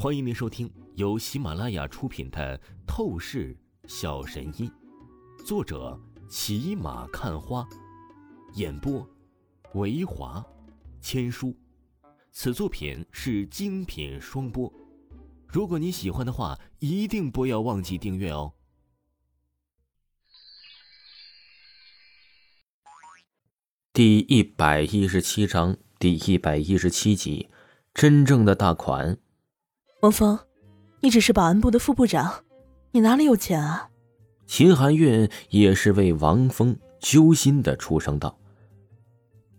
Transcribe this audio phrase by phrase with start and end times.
[0.00, 2.56] 欢迎您收听由喜马拉雅出品的
[2.86, 3.56] 《透视
[3.88, 4.70] 小神医》，
[5.44, 7.68] 作者骑马看花，
[8.54, 9.04] 演播
[9.74, 10.46] 维华
[11.00, 11.52] 千书。
[12.30, 14.72] 此作品是精品双播。
[15.48, 18.52] 如果你喜欢的话，一定不要忘记订阅哦。
[23.92, 27.48] 第一百一十七章第一百一十七集，
[27.92, 29.18] 真正的大款。
[30.00, 30.38] 王峰，
[31.00, 32.44] 你只是保安部的副部长，
[32.92, 33.88] 你哪里有钱啊？
[34.46, 38.38] 秦含韵也是为王峰揪心的出声道。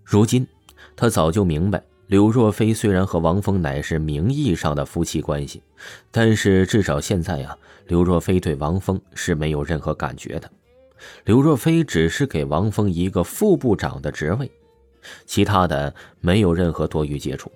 [0.01, 0.47] 如今，
[0.95, 5.61] 他早就明白，柳若飞虽然和王峰乃是名义上的夫妻关系，
[6.09, 10.49] 但是至少现在呀，柳若飞对王峰是没有任何感觉的。
[11.25, 14.49] 刘若飞只是给王峰一个副部长的职位，
[15.25, 17.51] 其他的没有任何多余接触。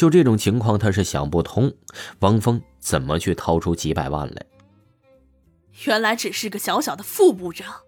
[0.00, 1.74] 就这种情况，他是想不通，
[2.20, 4.46] 王峰怎么去掏出几百万来？
[5.84, 7.82] 原来只是个小小的副部长，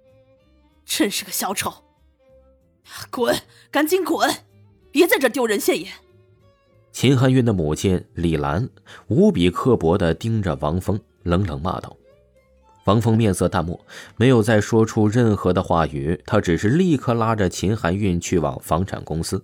[0.84, 1.73] 真是个小丑！
[3.11, 3.34] 滚，
[3.70, 4.31] 赶紧滚，
[4.91, 5.91] 别在这丢人现眼！
[6.92, 8.69] 秦含韵的母亲李兰
[9.06, 11.97] 无比刻薄的盯着王峰，冷冷骂道。
[12.84, 13.81] 王峰面色淡漠，
[14.19, 16.23] 没有再说出任何的话语。
[16.27, 19.42] 他只是立刻拉着秦含韵去往房产公司。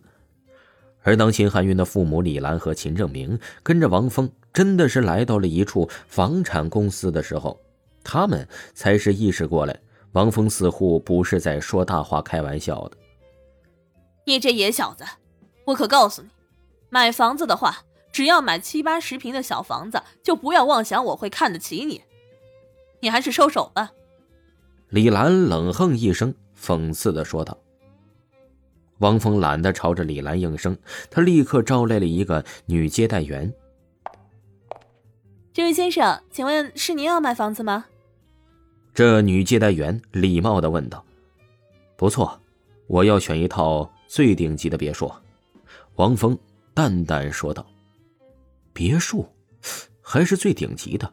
[1.09, 7.59] 而当秦汉云的父母李兰和秦正明跟着王峰真的是来到了一处房产公司的时候，
[8.05, 9.81] 他们才是意识过来，
[10.13, 12.97] 王峰似乎不是在说大话、开玩笑的。
[14.27, 15.03] 你这野小子，
[15.65, 16.29] 我可告诉你，
[16.91, 17.79] 买房子的话，
[18.13, 22.03] 只要买七八十平的小房子，就不要妄想我会看得起你。
[23.01, 23.93] 你还是收手吧。”
[24.91, 27.57] 李兰冷哼一声，讽刺的说道。
[28.99, 30.77] 王峰懒得朝着李兰应声，
[31.11, 33.53] 他立刻招来了一个女接待员。
[35.53, 37.87] “这位先生，请问是您要买房子吗？”
[38.95, 41.05] 这女接待员礼貌的问道。
[41.97, 42.41] “不错，
[42.87, 45.11] 我要选一套最顶级的别墅。”
[45.97, 46.37] 王峰
[46.75, 47.65] 淡淡说道。
[48.73, 49.29] “别墅，
[50.01, 51.13] 还是最顶级的。”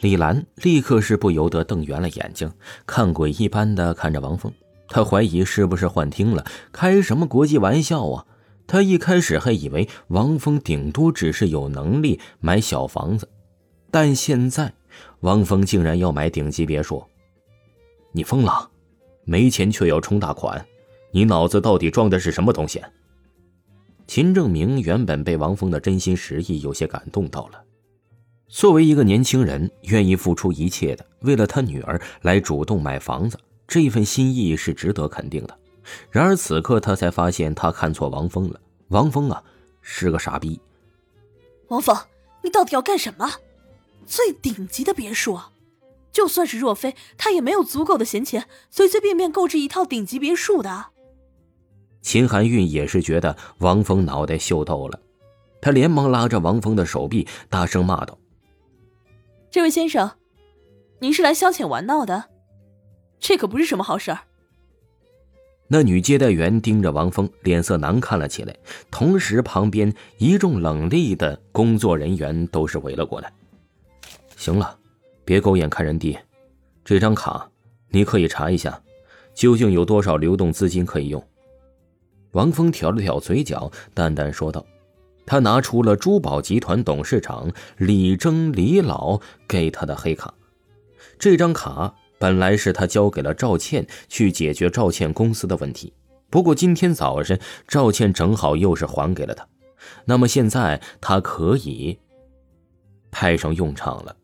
[0.00, 2.52] 李兰立刻是不由得瞪圆了眼睛，
[2.84, 4.52] 看鬼一般的看着王峰。
[4.88, 8.26] 他怀疑是不是幻听了，开什么国际玩笑啊？
[8.66, 13.28] 他一开始还以为王峰顶多只是有能力买小房子，
[13.90, 14.72] 但现在
[15.20, 17.04] 王峰竟然要买顶级别墅。
[18.12, 18.70] 你疯了？
[19.24, 20.66] 没钱却要充大款？
[21.12, 22.82] 你脑子到底装的是什么东西？
[24.06, 27.62] 秦正明原本被王峰的真心实意有些感动到了。
[28.48, 33.36] 作为一个年轻人，愿意付出一切的，为了他女儿来主动买房子，
[33.66, 35.58] 这份心意是值得肯定的。
[36.10, 38.60] 然而此刻他才发现，他看错王峰了。
[38.88, 39.42] 王峰啊，
[39.80, 40.60] 是个傻逼。
[41.68, 41.96] 王峰，
[42.42, 43.30] 你到底要干什么？
[44.06, 45.40] 最顶级的别墅，
[46.12, 50.86] 就算是若飞，他也没有足够的闲钱，随随便便购置一套顶级别墅的。
[52.02, 55.00] 秦含韵也是觉得王峰脑袋秀逗了，
[55.60, 58.16] 她连忙拉着王峰的手臂，大声骂道。
[59.50, 60.12] 这位先生，
[61.00, 62.30] 您是来消遣玩闹的？
[63.18, 64.18] 这可不是什么好事儿。
[65.68, 68.56] 那女接待员盯着王峰，脸色难看了起来。
[68.90, 73.32] 同时，旁边一众冷厉的工作人员都是围了过来。
[74.36, 74.78] 行了，
[75.24, 76.16] 别狗眼看人低。
[76.84, 77.50] 这张卡，
[77.88, 78.80] 你可以查一下，
[79.34, 81.20] 究竟有多少流动资金可以用。
[82.30, 84.64] 王峰挑了挑嘴角，淡淡说道。
[85.24, 90.32] 他拿出了珠宝集团董事长李征李老给他的黑卡，
[91.18, 95.92] 这张卡本来是他交给了赵倩去解决赵倩公司的问题，
[96.30, 97.38] 不过今天早晨
[97.68, 99.46] 赵倩正好又是还给了他，
[100.04, 101.98] 那么现在他可以
[103.10, 104.16] 派上用场了。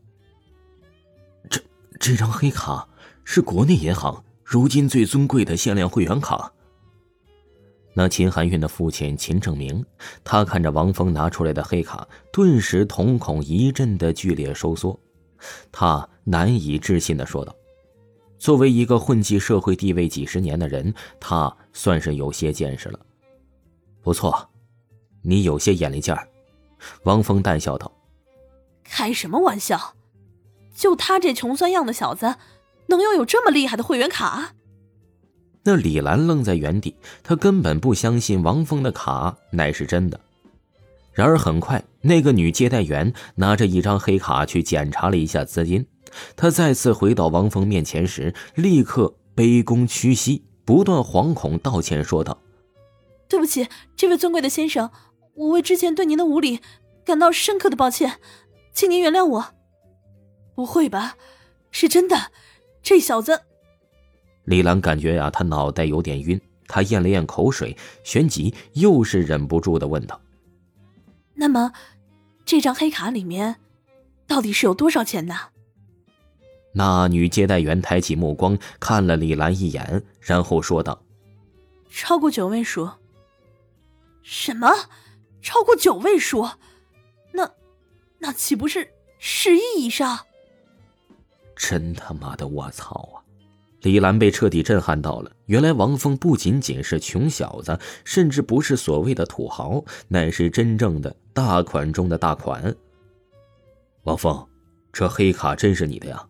[1.50, 1.60] 这
[2.00, 2.88] 这张黑卡
[3.24, 6.52] 是国内银行如今最尊贵的限量会员卡。
[7.94, 9.84] 那秦含韵的父亲秦正明，
[10.24, 14.98] 他看着王峰拿出来的黑卡，顿时瞳孔一阵的剧烈收缩，
[15.70, 17.54] 他难以置信的说道
[18.42, 22.98] ：“作为一个混迹社会地位几十年的人，他算是有些见识了。
[24.02, 24.50] 不错，
[25.22, 26.26] 你有些眼力劲儿。”
[27.04, 27.92] 王峰淡笑道
[28.82, 29.94] ：“开什么玩笑？
[30.74, 32.34] 就他这穷酸样的小子，
[32.88, 34.54] 能拥有这么厉害的会员卡？”
[35.62, 40.18] 那李兰愣在原地，她根本不相信王峰的卡乃是真的。
[41.12, 45.86] 然而很快，那个女接待员拿着一张黑卡去检查了一下资金。
[46.36, 52.38] 她再次回到王峰面前时，立刻卑躬屈膝，不断惶恐道歉说道
[53.28, 54.90] ：“对不起，这位尊贵的先生，
[55.34, 56.60] 我为之前对您的无礼
[57.04, 58.18] 感到深刻的抱歉。
[58.72, 59.54] 请您原谅我。
[60.54, 61.16] 不会吧？
[61.70, 62.30] 是真的？
[62.82, 63.42] 这小子……
[64.44, 66.40] 李兰感觉呀，他脑袋有点晕。
[66.68, 70.18] 他咽了咽口水，旋即又是忍不住的问道
[71.34, 71.72] ：“那么，
[72.46, 73.56] 这张黑卡里面
[74.26, 75.34] 到底是有多少钱呢？”
[76.72, 81.02] 那女接待员抬起目光看了李兰一眼，然后说道
[81.90, 82.88] ：“超过九位数。
[84.22, 84.70] ”“什么？
[85.42, 86.48] 超过九位数？
[87.32, 87.50] 那，
[88.18, 88.88] 那岂不是
[89.18, 90.20] 十亿以上？”
[91.56, 93.20] 真他妈的我操啊！
[93.82, 95.30] 李兰被彻底震撼到了。
[95.46, 102.74] 原来王峰不仅仅是穷小子，甚至不是所谓的土豪，乃是真正的大款中的大款。
[104.04, 104.48] 王峰，
[104.92, 106.26] 这黑卡真是你的呀？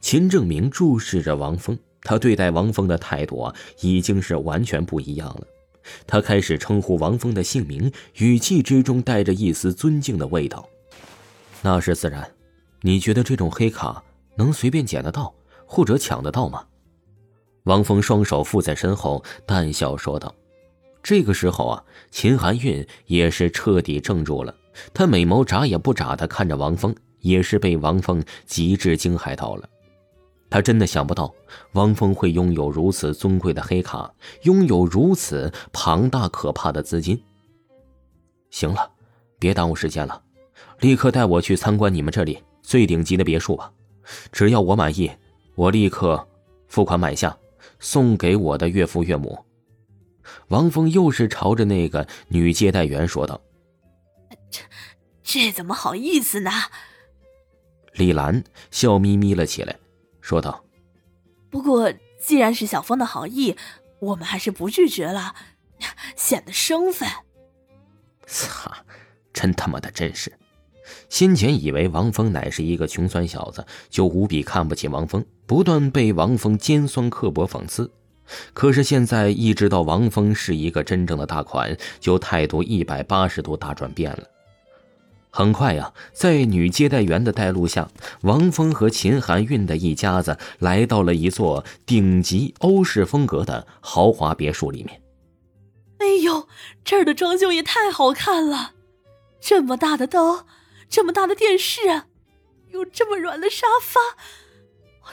[0.00, 5.46] 秦正明注视着王峰，他对待王峰的态度啊，已经是完全不一样了。
[6.06, 10.68] 他开始称呼王峰的姓名，语气之中带着一丝尊敬的味道。
[11.62, 12.30] 那是自然。
[12.82, 14.02] 你觉得这种黑卡
[14.36, 15.34] 能随便捡得到？
[15.66, 16.64] 或者抢得到吗？
[17.64, 20.34] 王峰双手负在身后，淡笑说道。
[21.02, 24.54] 这个时候啊，秦含韵也是彻底怔住了，
[24.92, 29.68] 她美眸眨也不眨的看着王峰，也是被王峰极致惊骇到了。
[30.50, 31.32] 他真的想不到
[31.72, 34.12] 王峰会拥有如此尊贵的黑卡，
[34.42, 37.22] 拥有如此庞大可怕的资金。
[38.50, 38.90] 行了，
[39.38, 40.22] 别耽误时间了，
[40.80, 43.72] 立刻带我去参观你们这里最顶级的别墅吧，
[44.32, 45.10] 只要我满意。
[45.54, 46.26] 我立刻
[46.68, 47.36] 付款买下，
[47.78, 49.38] 送给我的岳父岳母。
[50.48, 53.40] 王峰又是朝着那个女接待员说道
[54.50, 54.62] ：“这
[55.22, 56.50] 这怎么好意思呢？”
[57.94, 59.76] 李兰笑眯眯了起来，
[60.30, 60.64] 说道
[61.50, 63.56] ：“不过既然是小峰的好意，
[63.98, 65.34] 我们还是不拒绝了，
[66.14, 67.08] 显得生分。
[68.28, 68.72] ”操，
[69.32, 70.32] 真他妈的真是！
[71.08, 77.90] 先前以为王峰乃是一个穷酸小子，就无比看不起王峰，不断被王峰尖酸刻薄讽刺。
[78.52, 84.22] 可是现在一知道王峰是一个真正的大款，就态度一百八十度大转变了。
[85.30, 87.88] 很快呀，在女接待员的带路下，
[88.22, 95.00] 王峰和秦含韵的一家子来到了一座顶级欧式风格的豪华别墅里面。
[95.98, 96.48] 哎呦，
[96.84, 98.72] 这儿的装修也太好看了，
[99.40, 100.44] 这么大的灯。
[100.88, 101.82] 这么大的电视，
[102.70, 104.00] 有这么软的沙发，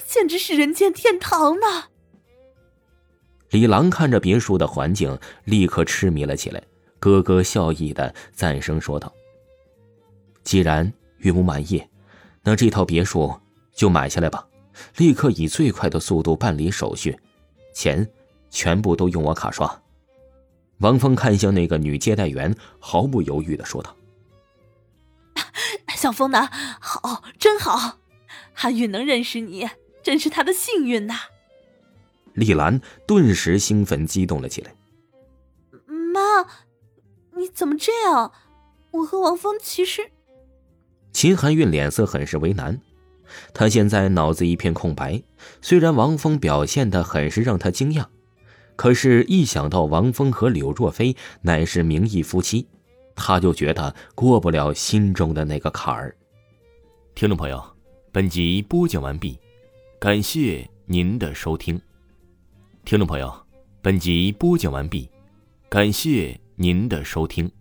[0.07, 1.89] 简直是人间天堂呢！
[3.51, 6.63] 李郎看着别墅的环境，立刻痴迷了起来，
[6.99, 9.13] 咯咯笑意的赞声说道
[10.47, 11.83] ：“既然岳母满意，
[12.41, 13.37] 那这套别墅
[13.73, 14.47] 就买下来吧，
[14.95, 17.19] 立刻以最快的速度办理手续，
[17.73, 18.09] 钱
[18.49, 19.81] 全部都用我卡刷。”
[20.79, 23.93] 王峰看向那个女接待员，毫不犹豫的说道。
[25.97, 26.47] 小峰呢？
[26.79, 27.97] 好，真好，
[28.53, 29.67] 韩韵能认识你，
[30.01, 31.15] 真是他的幸运呐！
[32.31, 34.73] 丽兰顿时兴奋激动了起来。
[36.13, 36.47] 妈，
[37.35, 38.31] 你怎么这样？
[38.91, 40.11] 我和王峰其实……
[41.17, 42.79] 秦含韵脸色很是为难，
[43.51, 45.19] 她现在脑子一片空白。
[45.63, 48.05] 虽然王峰表现的很是让她惊讶，
[48.75, 52.67] 可是，一想到王峰和柳若飞乃是名义夫妻。
[53.15, 56.15] 他就觉得过不了心中的那个坎儿。
[57.15, 57.65] 听众朋友，
[58.11, 59.39] 本集播讲完毕，
[59.99, 61.81] 感谢您的收听。
[62.85, 63.35] 听众朋友，
[63.81, 65.09] 本集播讲完毕，
[65.67, 67.51] 感谢您的收听。